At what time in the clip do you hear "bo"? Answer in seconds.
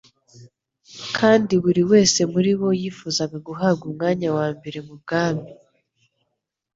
2.59-2.69